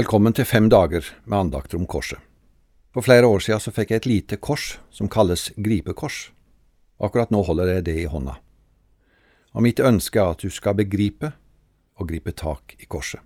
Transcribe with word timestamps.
Velkommen 0.00 0.32
til 0.32 0.46
fem 0.48 0.68
dager 0.72 1.04
med 1.28 1.36
andakter 1.36 1.76
om 1.76 1.82
korset. 1.84 2.16
For 2.94 3.04
flere 3.04 3.26
år 3.26 3.42
siden 3.44 3.60
så 3.60 3.72
fikk 3.74 3.90
jeg 3.90 4.00
et 4.00 4.06
lite 4.08 4.36
kors 4.40 4.78
som 4.96 5.10
kalles 5.12 5.50
gripekors. 5.60 6.30
Akkurat 6.96 7.28
nå 7.34 7.42
holder 7.44 7.68
jeg 7.74 7.84
det 7.88 7.96
i 8.00 8.06
hånda. 8.08 8.38
Og 9.52 9.66
mitt 9.66 9.82
ønske 9.82 10.22
er 10.22 10.32
at 10.32 10.46
du 10.46 10.48
skal 10.48 10.78
begripe 10.78 11.34
og 12.00 12.08
gripe 12.08 12.32
tak 12.32 12.78
i 12.78 12.88
korset. 12.88 13.20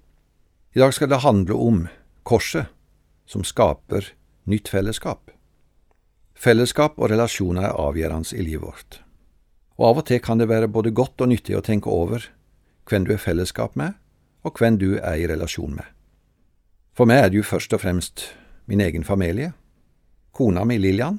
I 0.74 0.82
dag 0.82 0.96
skal 0.96 1.12
det 1.12 1.22
handle 1.22 1.60
om 1.68 1.80
korset 2.26 2.72
som 3.22 3.46
skaper 3.46 4.10
nytt 4.50 4.72
fellesskap. 4.72 5.30
Fellesskap 6.34 6.98
og 6.98 7.12
relasjoner 7.14 7.68
er 7.68 7.82
avgjørende 7.86 8.34
i 8.34 8.48
livet 8.50 8.66
vårt. 8.66 9.02
Og 9.78 9.92
av 9.92 10.02
og 10.02 10.08
til 10.10 10.24
kan 10.24 10.42
det 10.42 10.50
være 10.50 10.72
både 10.72 10.90
godt 10.90 11.22
og 11.22 11.36
nyttig 11.36 11.54
å 11.54 11.62
tenke 11.62 11.92
over 11.92 12.32
hvem 12.90 13.06
du 13.06 13.14
er 13.14 13.26
fellesskap 13.30 13.78
med, 13.78 13.94
og 14.42 14.58
hvem 14.58 14.80
du 14.80 14.96
er 14.96 15.20
i 15.22 15.30
relasjon 15.30 15.78
med. 15.78 15.93
For 16.94 17.10
meg 17.10 17.24
er 17.24 17.30
det 17.32 17.40
jo 17.40 17.46
først 17.46 17.74
og 17.74 17.82
fremst 17.82 18.28
min 18.70 18.80
egen 18.80 19.04
familie. 19.04 19.52
Kona 20.32 20.64
mi 20.64 20.78
Lillian, 20.78 21.18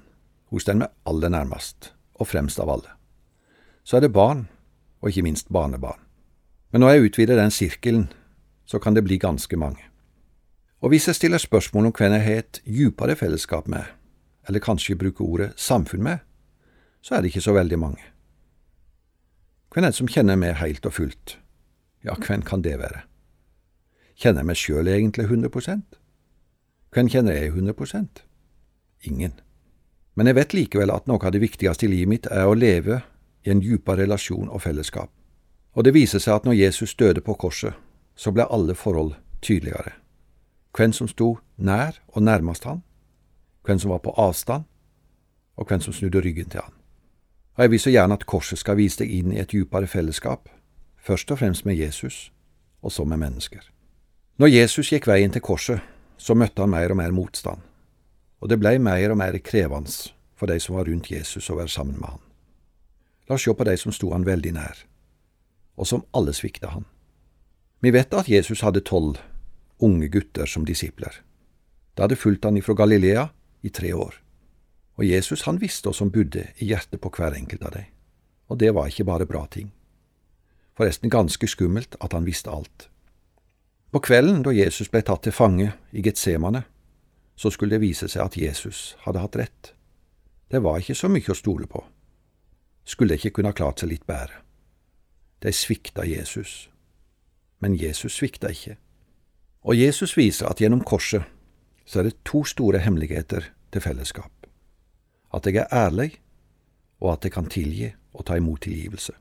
hun 0.51 0.59
står 0.59 0.77
meg 0.79 0.93
aller 1.07 1.31
nærmest, 1.31 1.91
og 2.15 2.29
fremst 2.31 2.59
av 2.63 2.71
alle. 2.71 2.93
Så 3.83 3.97
er 3.97 4.05
det 4.05 4.13
barn, 4.15 4.47
og 5.01 5.09
ikke 5.11 5.25
minst 5.25 5.51
barnebarn. 5.51 5.99
Men 6.71 6.81
når 6.81 6.89
jeg 6.95 7.09
utvider 7.09 7.39
den 7.39 7.51
sirkelen, 7.51 8.07
så 8.65 8.79
kan 8.79 8.95
det 8.95 9.03
bli 9.03 9.17
ganske 9.19 9.57
mange. 9.57 9.83
Og 10.81 10.89
hvis 10.89 11.07
jeg 11.07 11.15
stiller 11.15 11.37
spørsmål 11.37 11.89
om 11.89 11.93
hvem 11.95 12.15
jeg 12.17 12.23
har 12.23 12.39
et 12.41 12.61
djupere 12.65 13.15
fellesskap 13.15 13.67
med, 13.67 13.83
eller 14.47 14.63
kanskje 14.63 14.95
bruker 14.95 15.25
ordet 15.25 15.53
samfunn 15.59 16.03
med, 16.03 16.23
så 17.01 17.15
er 17.15 17.21
det 17.21 17.33
ikke 17.33 17.45
så 17.45 17.53
veldig 17.53 17.79
mange. 17.79 18.01
Hvem 19.73 19.83
er 19.83 19.91
det 19.91 19.99
som 19.99 20.07
kjenner 20.07 20.39
meg 20.39 20.55
helt 20.61 20.85
og 20.87 20.93
fullt? 20.93 21.37
Ja, 22.03 22.15
hvem 22.15 22.43
kan 22.47 22.63
det 22.63 22.77
være? 22.79 23.03
Kjenner 24.15 24.43
jeg 24.43 24.47
meg 24.47 24.59
sjøl 24.59 24.87
egentlig 24.87 25.27
100% 25.27 25.99
Hvem 26.95 27.09
kjenner 27.11 27.35
jeg 27.35 27.51
100% 27.51 28.23
Ingen. 29.05 29.33
Men 30.15 30.27
jeg 30.27 30.35
vet 30.37 30.53
likevel 30.55 30.91
at 30.93 31.09
noe 31.11 31.19
av 31.19 31.33
det 31.35 31.43
viktigste 31.43 31.85
i 31.85 31.91
livet 31.91 32.09
mitt 32.09 32.29
er 32.31 32.47
å 32.47 32.55
leve 32.55 33.01
i 33.45 33.51
en 33.51 33.61
djupere 33.61 34.05
relasjon 34.05 34.47
og 34.49 34.63
fellesskap. 34.63 35.11
Og 35.75 35.83
det 35.83 35.93
viser 35.93 36.23
seg 36.23 36.39
at 36.39 36.47
når 36.47 36.55
Jesus 36.57 36.95
døde 36.95 37.21
på 37.21 37.35
korset, 37.35 37.75
så 38.15 38.31
ble 38.31 38.47
alle 38.47 38.73
forhold 38.79 39.13
tydeligere. 39.43 39.91
Hvem 40.71 40.95
som 40.95 41.11
sto 41.11 41.35
nær 41.57 41.99
og 42.07 42.23
nærmest 42.23 42.63
han, 42.63 42.81
hvem 43.67 43.79
som 43.79 43.91
var 43.91 44.01
på 44.07 44.15
avstand, 44.17 44.63
og 45.55 45.67
hvem 45.67 45.83
som 45.83 45.93
snudde 45.93 46.23
ryggen 46.23 46.49
til 46.49 46.63
han. 46.63 46.73
Og 47.55 47.63
jeg 47.63 47.71
vil 47.71 47.79
så 47.79 47.91
gjerne 47.91 48.15
at 48.15 48.25
korset 48.25 48.59
skal 48.59 48.79
vise 48.79 49.03
deg 49.03 49.11
inn 49.11 49.35
i 49.35 49.39
et 49.43 49.51
djupere 49.51 49.87
fellesskap, 49.87 50.49
først 50.97 51.31
og 51.31 51.39
fremst 51.43 51.65
med 51.65 51.75
Jesus, 51.75 52.31
og 52.81 52.91
så 52.91 53.05
med 53.05 53.19
mennesker. 53.19 53.74
Når 54.35 54.51
Jesus 54.51 54.89
gikk 54.91 55.05
veien 55.07 55.31
til 55.31 55.39
korset, 55.39 55.79
så 56.19 56.35
møtte 56.35 56.59
han 56.59 56.73
mer 56.73 56.91
og 56.91 56.97
mer 56.99 57.13
motstand, 57.15 57.61
og 58.43 58.49
det 58.51 58.57
blei 58.59 58.73
mer 58.83 59.13
og 59.13 59.19
mer 59.21 59.37
krevende 59.39 59.93
for 60.35 60.51
de 60.51 60.57
som 60.59 60.75
var 60.75 60.89
rundt 60.89 61.07
Jesus 61.07 61.47
å 61.47 61.55
være 61.55 61.71
sammen 61.71 61.95
med 62.01 62.09
han. 62.09 62.23
La 63.29 63.37
oss 63.37 63.45
se 63.47 63.53
på 63.55 63.63
de 63.63 63.77
som 63.79 63.93
sto 63.95 64.09
han 64.11 64.25
veldig 64.27 64.51
nær, 64.57 64.81
og 65.79 65.87
som 65.87 66.03
alle 66.11 66.33
svikta 66.35 66.73
han. 66.73 66.83
Vi 67.79 67.93
vet 67.95 68.11
at 68.11 68.27
Jesus 68.27 68.63
hadde 68.65 68.83
tolv 68.83 69.21
unge 69.79 70.09
gutter 70.11 70.51
som 70.51 70.65
disipler. 70.67 71.21
De 71.95 72.03
hadde 72.03 72.19
fulgt 72.19 72.43
han 72.43 72.57
ifra 72.59 72.75
Galilea 72.75 73.29
i 73.63 73.71
tre 73.71 73.93
år. 73.95 74.17
Og 74.99 75.07
Jesus 75.07 75.45
han 75.47 75.61
visste 75.63 75.87
hva 75.87 75.95
som 75.95 76.11
bodde 76.11 76.43
i 76.59 76.67
hjertet 76.73 76.99
på 76.99 77.11
hver 77.15 77.37
enkelt 77.39 77.63
av 77.63 77.71
dem. 77.77 77.87
Og 78.51 78.59
det 78.59 78.73
var 78.75 78.91
ikke 78.91 79.07
bare 79.07 79.27
bra 79.27 79.45
ting. 79.47 79.71
Forresten 80.75 81.09
ganske 81.09 81.47
skummelt 81.47 81.95
at 82.03 82.11
han 82.11 82.27
visste 82.27 82.51
alt. 82.51 82.89
På 83.95 83.99
kvelden 83.99 84.41
da 84.43 84.51
Jesus 84.51 84.89
ble 84.91 84.99
tatt 85.07 85.21
til 85.23 85.31
fange 85.31 85.69
i 85.95 86.01
Getsemane, 86.03 86.65
så 87.39 87.47
skulle 87.47 87.77
det 87.77 87.85
vise 87.85 88.09
seg 88.11 88.25
at 88.25 88.33
Jesus 88.35 88.79
hadde 89.05 89.21
hatt 89.23 89.37
rett. 89.39 89.69
Det 90.51 90.59
var 90.65 90.81
ikke 90.81 90.97
så 90.99 91.07
mye 91.07 91.31
å 91.31 91.37
stole 91.39 91.63
på. 91.71 91.79
Skulle 92.83 93.15
ikke 93.15 93.31
kunne 93.37 93.53
ha 93.53 93.55
klart 93.55 93.79
seg 93.79 93.93
litt 93.93 94.03
bedre. 94.03 94.41
De 95.39 95.53
svikta 95.55 96.03
Jesus. 96.03 96.67
Men 97.63 97.79
Jesus 97.79 98.19
svikta 98.19 98.51
ikke. 98.51 98.75
Og 99.63 99.79
Jesus 99.79 100.17
viser 100.19 100.51
at 100.51 100.59
gjennom 100.59 100.83
korset 100.83 101.23
så 101.87 102.01
er 102.01 102.09
det 102.09 102.19
to 102.27 102.43
store 102.43 102.83
hemmeligheter 102.83 103.47
til 103.71 103.85
fellesskap. 103.85 104.49
At 105.31 105.47
jeg 105.47 105.63
er 105.63 105.71
ærlig, 105.71 106.17
og 106.99 107.13
at 107.13 107.23
jeg 107.23 107.31
kan 107.37 107.47
tilgi 107.47 107.93
og 108.11 108.27
ta 108.27 108.35
imot 108.35 108.67
tilgivelse. 108.67 109.15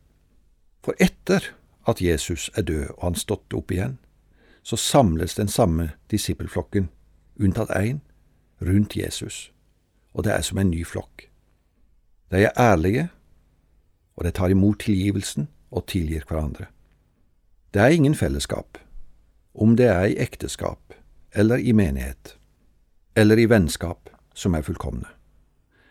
For 0.82 0.98
etter 0.98 1.52
at 1.86 2.02
Jesus 2.02 2.50
er 2.58 2.66
død 2.66 2.88
og 2.96 3.06
han 3.06 3.22
stått 3.22 3.54
opp 3.54 3.70
igjen, 3.70 4.00
så 4.64 4.76
samles 4.80 5.34
den 5.36 5.48
samme 5.48 5.90
disippelflokken, 6.10 6.88
unntatt 7.36 7.70
én, 7.76 8.00
rundt 8.64 8.96
Jesus, 8.96 9.52
og 10.14 10.24
det 10.24 10.32
er 10.32 10.40
som 10.46 10.58
en 10.58 10.70
ny 10.70 10.84
flokk. 10.88 11.28
De 12.32 12.40
er 12.46 12.56
ærlige, 12.56 13.08
og 14.16 14.24
de 14.24 14.32
tar 14.32 14.54
imot 14.54 14.80
tilgivelsen 14.80 15.50
og 15.70 15.86
tilgir 15.90 16.24
hverandre. 16.28 16.70
Det 17.74 17.82
er 17.82 17.92
ingen 17.92 18.14
fellesskap, 18.14 18.78
om 19.54 19.76
det 19.76 19.90
er 19.90 20.08
i 20.08 20.18
ekteskap 20.22 20.94
eller 21.34 21.58
i 21.58 21.72
menighet, 21.72 22.38
eller 23.16 23.38
i 23.38 23.48
vennskap, 23.50 24.08
som 24.34 24.54
er 24.54 24.62
fullkomne. 24.62 25.10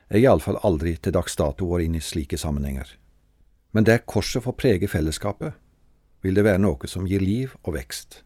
Jeg 0.10 0.24
har 0.24 0.34
iallfall 0.34 0.60
aldri 0.64 0.96
til 0.98 1.14
dags 1.16 1.36
dato 1.36 1.68
vært 1.68 1.88
inn 1.88 1.96
i 2.00 2.04
slike 2.04 2.38
sammenhenger. 2.38 2.88
Men 3.74 3.86
der 3.88 4.04
korset 4.08 4.44
får 4.44 4.56
prege 4.60 4.88
fellesskapet, 4.88 5.54
vil 6.22 6.36
det 6.36 6.46
være 6.46 6.62
noe 6.62 6.88
som 6.88 7.08
gir 7.08 7.24
liv 7.24 7.56
og 7.64 7.76
vekst, 7.76 8.24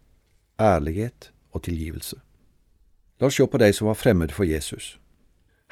ærlighet 0.59 1.31
og 1.51 1.63
tilgivelse. 1.63 2.15
La 3.19 3.27
oss 3.27 3.35
se 3.35 3.47
på 3.47 3.57
de 3.57 3.73
som 3.73 3.87
var 3.87 3.97
fremmede 3.97 4.33
for 4.33 4.43
Jesus. 4.43 4.99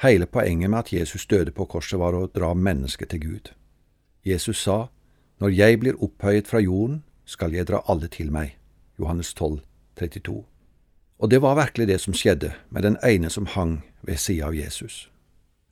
Hele 0.02 0.26
poenget 0.26 0.70
med 0.70 0.78
at 0.78 0.92
Jesus 0.92 1.26
døde 1.26 1.50
på 1.50 1.64
korset 1.64 1.98
var 1.98 2.14
å 2.14 2.26
dra 2.26 2.54
mennesket 2.54 3.08
til 3.08 3.20
Gud. 3.20 3.52
Jesus 4.24 4.62
sa, 4.62 4.86
Når 5.38 5.48
jeg 5.48 5.80
blir 5.80 6.02
opphøyet 6.02 6.48
fra 6.48 6.58
jorden, 6.58 7.04
skal 7.24 7.52
jeg 7.54 7.66
dra 7.66 7.82
alle 7.88 8.08
til 8.08 8.32
meg. 8.32 8.56
Johannes 8.98 9.34
12, 9.34 9.60
32. 9.96 10.44
Og 11.18 11.30
det 11.30 11.42
var 11.42 11.54
virkelig 11.54 11.88
det 11.88 12.00
som 12.00 12.14
skjedde 12.14 12.52
med 12.70 12.82
den 12.82 12.96
ene 13.04 13.30
som 13.30 13.46
hang 13.46 13.82
ved 14.02 14.16
sida 14.16 14.46
av 14.46 14.54
Jesus. 14.54 15.10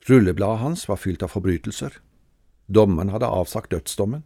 Rullebladet 0.09 0.59
hans 0.59 0.89
var 0.89 0.97
fylt 0.97 1.23
av 1.23 1.33
forbrytelser. 1.33 2.01
Dommeren 2.75 3.09
hadde 3.13 3.27
avsagt 3.27 3.71
dødsdommen. 3.71 4.25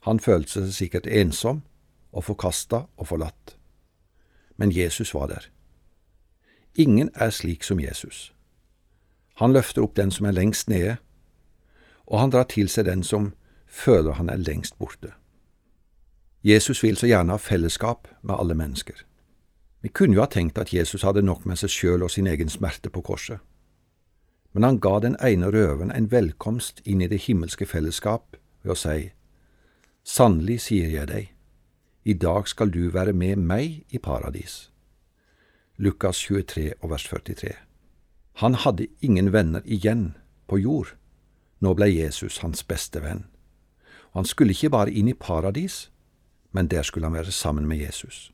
Han 0.00 0.20
følte 0.20 0.50
seg 0.50 0.72
sikkert 0.72 1.06
ensom 1.06 1.62
og 2.12 2.24
forkasta 2.24 2.86
og 2.96 3.08
forlatt. 3.08 3.56
Men 4.60 4.70
Jesus 4.70 5.14
var 5.14 5.26
der. 5.26 5.46
Ingen 6.74 7.10
er 7.14 7.30
slik 7.30 7.64
som 7.64 7.80
Jesus. 7.80 8.34
Han 9.40 9.52
løfter 9.56 9.82
opp 9.82 9.96
den 9.96 10.10
som 10.12 10.26
er 10.28 10.36
lengst 10.36 10.68
nede, 10.68 10.98
og 12.04 12.20
han 12.20 12.30
drar 12.30 12.44
til 12.44 12.68
seg 12.68 12.84
den 12.84 13.02
som 13.02 13.32
føler 13.66 14.18
han 14.18 14.28
er 14.28 14.36
lengst 14.36 14.76
borte. 14.78 15.14
Jesus 16.44 16.82
vil 16.82 16.96
så 16.96 17.08
gjerne 17.08 17.32
ha 17.32 17.40
fellesskap 17.40 18.08
med 18.22 18.36
alle 18.36 18.54
mennesker. 18.54 19.00
Vi 19.80 19.88
kunne 19.88 20.14
jo 20.14 20.20
ha 20.20 20.28
tenkt 20.28 20.58
at 20.58 20.74
Jesus 20.74 21.02
hadde 21.08 21.22
nok 21.24 21.46
med 21.46 21.56
seg 21.56 21.72
sjøl 21.72 22.04
og 22.04 22.12
sin 22.12 22.28
egen 22.28 22.52
smerte 22.52 22.92
på 22.92 23.00
korset. 23.00 23.40
Men 24.52 24.62
han 24.62 24.80
ga 24.80 24.98
den 25.00 25.16
ene 25.24 25.48
røveren 25.48 25.92
en 25.94 26.10
velkomst 26.12 26.82
inn 26.84 27.00
i 27.00 27.08
det 27.08 27.22
himmelske 27.24 27.66
fellesskap 27.66 28.36
ved 28.62 28.76
å 28.76 28.76
si, 28.76 29.12
Sannelig 30.04 30.60
sier 30.64 30.88
jeg 30.90 31.08
deg, 31.08 31.28
i 32.04 32.12
dag 32.12 32.48
skal 32.48 32.70
du 32.70 32.90
være 32.90 33.12
med 33.12 33.36
meg 33.36 33.84
i 33.90 33.98
paradis. 33.98 34.70
Lukas 35.76 36.18
23 36.18 36.72
og 36.80 36.90
vers 36.90 37.04
43. 37.04 37.52
Han 38.32 38.54
hadde 38.54 38.86
ingen 39.00 39.32
venner 39.32 39.60
igjen 39.64 40.16
på 40.48 40.58
jord. 40.58 40.94
Nå 41.60 41.74
ble 41.74 41.90
Jesus 41.92 42.38
hans 42.40 42.64
beste 42.64 43.02
venn. 43.02 43.26
Og 44.12 44.22
han 44.22 44.24
skulle 44.24 44.56
ikke 44.56 44.70
bare 44.70 44.92
inn 44.92 45.08
i 45.08 45.14
paradis, 45.14 45.90
men 46.52 46.68
der 46.68 46.82
skulle 46.82 47.06
han 47.06 47.14
være 47.14 47.32
sammen 47.32 47.68
med 47.68 47.76
Jesus. 47.76 48.32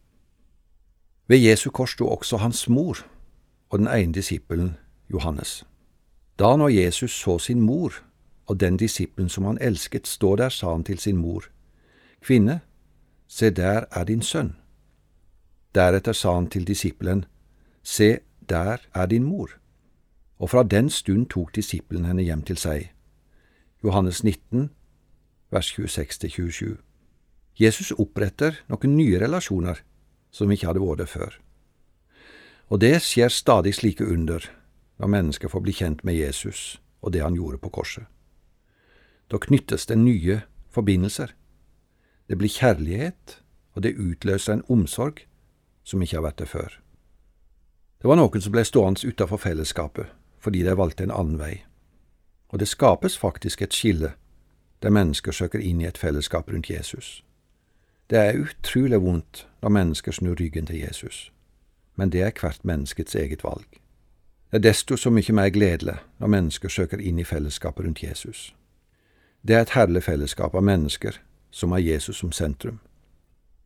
Ved 1.28 1.38
Jesu 1.38 1.70
kors 1.70 1.90
sto 1.90 2.08
også 2.08 2.36
hans 2.36 2.68
mor 2.68 3.02
og 3.70 3.78
den 3.78 3.88
ene 3.88 4.14
disippelen 4.14 4.76
Johannes. 5.10 5.64
Da 6.38 6.56
når 6.56 6.68
Jesus 6.68 7.10
så 7.10 7.38
sin 7.38 7.60
mor 7.60 7.92
og 8.46 8.60
den 8.60 8.76
disippelen 8.76 9.28
som 9.28 9.44
han 9.44 9.58
elsket 9.60 10.06
stå 10.06 10.36
der, 10.36 10.48
sa 10.48 10.72
han 10.72 10.84
til 10.84 10.98
sin 10.98 11.16
mor, 11.16 11.44
Kvinne, 12.20 12.60
se 13.28 13.50
der 13.50 13.84
er 13.90 14.04
din 14.04 14.22
sønn. 14.22 14.56
Deretter 15.74 16.12
sa 16.12 16.34
han 16.34 16.50
til 16.50 16.66
disippelen, 16.66 17.24
Se, 17.82 18.18
der 18.48 18.76
er 18.94 19.06
din 19.06 19.22
mor. 19.22 19.50
Og 20.38 20.50
fra 20.50 20.62
den 20.62 20.90
stund 20.90 21.26
tok 21.26 21.54
disippelen 21.54 22.04
henne 22.04 22.22
hjem 22.22 22.42
til 22.42 22.58
seg. 22.58 22.90
Johannes 23.84 24.24
19, 24.24 24.70
vers 25.50 25.70
26–27. 25.78 26.76
Jesus 27.60 27.92
oppretter 27.92 28.58
noen 28.68 28.96
nye 28.96 29.20
relasjoner 29.22 29.80
som 30.34 30.50
ikke 30.50 30.66
hadde 30.66 30.82
vært 30.82 31.04
der 31.04 31.12
før. 31.12 31.38
Og 32.68 32.80
det 32.82 32.98
skjer 33.06 33.30
stadig 33.30 33.74
slike 33.78 34.06
under 34.06 34.50
når 34.98 35.12
mennesker 35.12 35.48
får 35.48 35.62
bli 35.62 35.72
kjent 35.76 36.04
med 36.04 36.18
Jesus 36.18 36.80
og 37.00 37.12
det 37.14 37.22
han 37.22 37.38
gjorde 37.38 37.62
på 37.62 37.70
korset. 37.70 38.04
Da 39.30 39.38
knyttes 39.38 39.86
det 39.86 39.98
nye 39.98 40.40
forbindelser. 40.70 41.32
Det 42.28 42.38
blir 42.38 42.48
kjærlighet, 42.48 43.42
og 43.74 43.82
det 43.82 43.96
utløser 43.98 44.52
en 44.52 44.64
omsorg 44.68 45.26
som 45.84 46.02
ikke 46.02 46.16
har 46.16 46.26
vært 46.26 46.38
der 46.38 46.50
før. 46.50 46.80
Det 48.02 48.08
var 48.08 48.18
noen 48.18 48.42
som 48.42 48.52
ble 48.52 48.64
stående 48.64 49.08
utafor 49.08 49.36
fellesskapet 49.36 50.12
fordi 50.46 50.62
de 50.62 50.76
valgte 50.78 51.02
en 51.02 51.10
annen 51.10 51.38
vei. 51.40 51.64
Og 52.54 52.60
det 52.62 52.68
skapes 52.68 53.18
faktisk 53.18 53.62
et 53.62 53.74
skille 53.74 54.12
der 54.82 54.90
mennesker 54.94 55.32
søker 55.32 55.58
inn 55.58 55.80
i 55.80 55.88
et 55.88 55.98
fellesskap 55.98 56.50
rundt 56.52 56.70
Jesus. 56.70 57.24
Det 58.10 58.18
er 58.18 58.38
utrolig 58.38 59.00
vondt 59.02 59.48
når 59.62 59.74
mennesker 59.74 60.12
snur 60.12 60.36
ryggen 60.38 60.66
til 60.66 60.78
Jesus, 60.78 61.32
men 61.96 62.12
det 62.12 62.22
er 62.22 62.30
hvert 62.40 62.64
menneskets 62.64 63.14
eget 63.14 63.44
valg. 63.44 63.66
Det 64.50 64.60
er 64.60 64.68
desto 64.68 64.96
så 64.96 65.10
mye 65.10 65.32
mer 65.32 65.50
gledelig 65.50 65.96
når 66.18 66.30
mennesker 66.36 66.68
søker 66.68 67.02
inn 67.02 67.18
i 67.18 67.24
fellesskapet 67.24 67.84
rundt 67.84 68.02
Jesus. 68.02 68.54
Det 69.42 69.56
er 69.56 69.66
et 69.66 69.74
herlig 69.74 70.02
fellesskap 70.02 70.54
av 70.54 70.62
mennesker 70.62 71.18
som 71.50 71.72
har 71.72 71.78
Jesus 71.78 72.16
som 72.16 72.32
sentrum. 72.32 72.78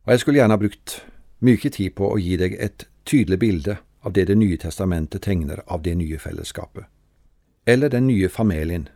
Og 0.05 0.13
jeg 0.13 0.19
skulle 0.19 0.41
gjerne 0.41 0.57
ha 0.57 0.61
brukt 0.61 1.01
mye 1.39 1.69
tid 1.69 1.95
på 1.95 2.11
å 2.13 2.19
gi 2.21 2.37
deg 2.37 2.55
et 2.59 2.87
tydelig 3.05 3.39
bilde 3.39 3.77
av 4.01 4.13
det 4.13 4.25
Det 4.25 4.35
nye 4.35 4.57
testamentet 4.57 5.21
tegner 5.21 5.61
av 5.67 5.81
det 5.81 5.95
nye 5.95 6.17
fellesskapet, 6.17 6.85
eller 7.65 7.89
den 7.89 8.07
nye 8.07 8.29
familien, 8.29 8.87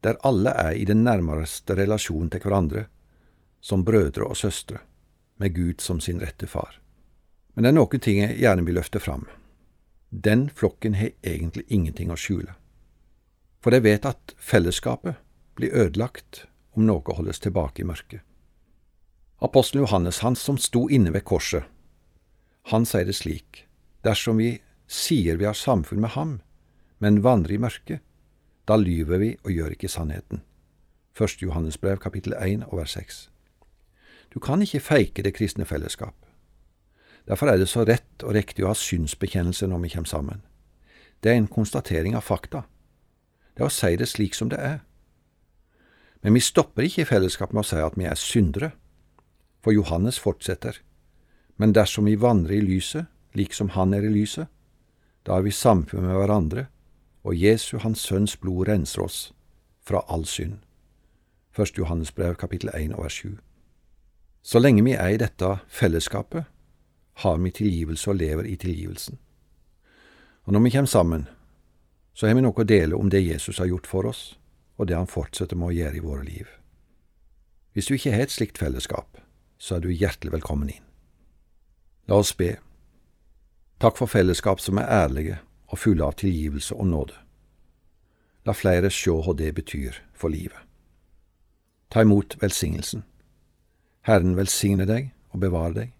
der 0.00 0.18
alle 0.22 0.50
er 0.50 0.72
i 0.72 0.84
den 0.84 1.04
nærmeste 1.04 1.74
relasjon 1.74 2.28
til 2.30 2.40
hverandre, 2.40 2.86
som 3.60 3.84
brødre 3.84 4.28
og 4.28 4.36
søstre, 4.36 4.78
med 5.38 5.54
Gud 5.54 5.80
som 5.80 6.00
sin 6.00 6.20
rette 6.20 6.46
far. 6.46 6.80
Men 7.54 7.64
det 7.64 7.68
er 7.68 7.78
noen 7.78 8.00
ting 8.00 8.20
jeg 8.20 8.38
gjerne 8.40 8.64
vil 8.66 8.76
løfte 8.76 9.00
fram. 9.00 9.24
Den 10.10 10.50
flokken 10.50 10.94
har 10.94 11.16
egentlig 11.24 11.64
ingenting 11.68 12.12
å 12.12 12.20
skjule. 12.20 12.52
For 13.60 13.72
de 13.72 13.80
vet 13.80 14.04
at 14.06 14.36
fellesskapet 14.36 15.16
blir 15.56 15.72
ødelagt 15.72 16.44
om 16.76 16.86
noe 16.86 17.16
holdes 17.16 17.40
tilbake 17.40 17.82
i 17.82 17.88
mørket. 17.88 18.22
Apostelen 19.40 19.84
Johannes, 19.84 20.22
han 20.24 20.36
som 20.36 20.58
sto 20.58 20.86
inne 20.88 21.12
ved 21.12 21.24
korset, 21.28 21.64
han 22.72 22.86
sier 22.88 23.06
det 23.06 23.14
slik, 23.14 23.66
dersom 24.02 24.40
vi 24.40 24.56
sier 24.90 25.36
vi 25.36 25.46
har 25.46 25.54
samfunn 25.54 26.00
med 26.02 26.14
ham, 26.16 26.38
men 26.98 27.22
vandrer 27.22 27.56
i 27.56 27.62
mørket, 27.62 28.02
da 28.66 28.78
lyver 28.80 29.20
vi 29.22 29.32
og 29.44 29.52
gjør 29.52 29.76
ikke 29.76 29.90
sannheten. 29.92 30.42
Første 31.14 31.44
Johannes 31.44 31.78
brev, 31.78 32.00
kapittel 32.02 32.34
1 32.34 32.66
og 32.66 32.80
vers 32.80 32.96
6. 32.98 33.20
Du 34.34 34.40
kan 34.42 34.62
ikke 34.62 34.82
feike 34.82 35.22
det 35.22 35.36
kristne 35.36 35.64
fellesskap. 35.64 36.16
Derfor 37.26 37.50
er 37.50 37.58
det 37.58 37.68
så 37.68 37.84
rett 37.86 38.22
og 38.22 38.34
riktig 38.36 38.64
å 38.64 38.72
ha 38.72 38.78
synsbekjennelse 38.78 39.66
når 39.70 39.84
vi 39.84 39.92
kommer 39.94 40.10
sammen. 40.10 40.42
Det 41.22 41.32
er 41.32 41.40
en 41.40 41.50
konstatering 41.50 42.14
av 42.14 42.26
fakta. 42.26 42.66
Det 43.54 43.64
er 43.64 43.70
å 43.70 43.72
si 43.72 43.94
det 43.96 44.08
slik 44.10 44.34
som 44.36 44.50
det 44.52 44.58
er. 44.60 44.82
Men 46.26 46.34
vi 46.34 46.40
stopper 46.42 46.82
ikke 46.82 47.04
i 47.04 47.06
fellesskap 47.06 47.52
med 47.54 47.62
å 47.62 47.68
si 47.68 47.76
at 47.78 47.94
vi 47.94 48.08
er 48.10 48.18
syndere, 48.18 48.72
for 49.62 49.70
Johannes 49.70 50.16
fortsetter. 50.18 50.80
Men 51.54 51.70
dersom 51.70 52.08
vi 52.10 52.16
vandrer 52.18 52.56
i 52.56 52.64
lyset, 52.66 53.06
liksom 53.38 53.68
han 53.76 53.94
er 53.94 54.02
i 54.02 54.10
lyset, 54.10 54.48
da 55.22 55.36
er 55.36 55.44
vi 55.46 55.52
samfunn 55.54 56.02
med 56.02 56.16
hverandre, 56.18 56.64
og 57.22 57.38
Jesu, 57.38 57.76
Hans 57.78 58.02
Sønns 58.02 58.34
blod, 58.42 58.66
renser 58.66 59.04
oss 59.04 59.18
fra 59.86 60.00
all 60.10 60.24
synd. 60.26 60.56
Første 61.54 61.78
Johannes 61.78 62.10
brev, 62.10 62.34
kapittel 62.40 62.72
1 62.74 62.96
og 62.96 63.04
vers 63.04 63.20
7. 63.22 63.36
Så 64.42 64.58
lenge 64.58 64.82
vi 64.82 64.96
er 64.98 65.14
i 65.14 65.20
dette 65.22 65.52
fellesskapet, 65.70 66.48
har 67.22 67.38
vi 67.38 67.52
tilgivelse 67.54 68.10
og 68.10 68.18
lever 68.18 68.50
i 68.50 68.56
tilgivelsen. 68.58 69.20
Og 70.50 70.58
når 70.58 70.66
vi 70.66 70.74
kommer 70.74 70.90
sammen, 70.90 71.28
så 72.18 72.26
har 72.26 72.34
vi 72.34 72.42
noe 72.42 72.66
å 72.66 72.66
dele 72.66 72.98
om 72.98 73.14
det 73.14 73.22
Jesus 73.22 73.62
har 73.62 73.70
gjort 73.70 73.86
for 73.86 74.10
oss, 74.10 74.24
og 74.76 74.88
det 74.88 74.96
han 74.96 75.10
fortsetter 75.10 75.56
med 75.56 75.70
å 75.72 75.76
gjøre 75.76 75.96
i 75.96 76.04
våre 76.04 76.24
liv. 76.24 76.48
Hvis 77.72 77.88
du 77.88 77.94
ikke 77.96 78.12
har 78.14 78.26
et 78.26 78.32
slikt 78.32 78.58
fellesskap, 78.58 79.18
så 79.58 79.76
er 79.76 79.84
du 79.84 79.90
hjertelig 79.92 80.32
velkommen 80.32 80.70
inn. 80.72 80.84
La 82.08 82.20
oss 82.22 82.32
be. 82.36 82.56
Takk 83.82 83.98
for 83.98 84.08
fellesskap 84.08 84.60
som 84.62 84.78
er 84.80 84.88
ærlige 84.88 85.38
og 85.68 85.80
fulle 85.82 86.06
av 86.06 86.16
tilgivelse 86.20 86.76
og 86.76 86.88
nåde. 86.88 87.16
La 88.46 88.54
flere 88.54 88.92
sjå 88.94 89.18
hva 89.24 89.34
det 89.36 89.52
betyr 89.56 89.98
for 90.14 90.32
livet. 90.32 90.58
Ta 91.90 92.04
imot 92.06 92.36
velsignelsen. 92.40 93.04
Herren 94.06 94.36
velsigne 94.38 94.86
deg 94.86 95.10
og 95.34 95.42
bevare 95.42 95.74
deg. 95.74 95.94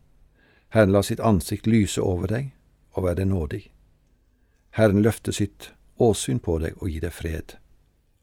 Herren 0.74 0.94
la 0.94 1.02
sitt 1.02 1.20
ansikt 1.20 1.66
lyse 1.66 2.02
over 2.02 2.30
deg 2.30 2.52
og 2.94 3.04
være 3.04 3.22
deg 3.22 3.32
nådig. 3.32 3.64
Herren 4.78 5.02
løfte 5.02 5.32
sitt 5.32 5.72
åsyn 5.98 6.38
på 6.38 6.58
deg 6.62 6.78
og 6.80 6.92
gi 6.92 7.02
deg 7.02 7.14
fred. 7.14 7.58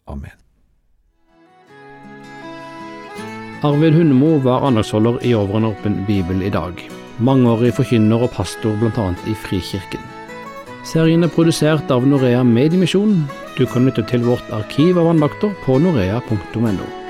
Amen. 0.07 0.42
Arvid 3.63 3.93
Hundemo 3.93 4.37
var 4.43 4.65
andagsholder 4.67 5.25
i 5.25 5.35
Over 5.35 5.57
en 5.57 5.65
åpen 5.65 5.93
bibel 6.07 6.41
i 6.43 6.49
dag. 6.51 6.81
Mangeårig 7.23 7.69
forkynner 7.77 8.25
og 8.25 8.33
pastor 8.35 8.75
bl.a. 8.81 9.05
i 9.23 9.35
Frikirken. 9.39 10.03
Serien 10.83 11.23
er 11.23 11.31
produsert 11.31 11.93
av 11.95 12.03
Norea 12.03 12.41
Mediemisjon. 12.43 13.21
Du 13.55 13.63
kan 13.63 13.87
lytte 13.87 14.03
til 14.09 14.25
vårt 14.27 14.51
arkiv 14.51 14.99
av 14.99 15.13
andakter 15.13 15.55
på 15.63 15.77
norea.no. 15.79 17.02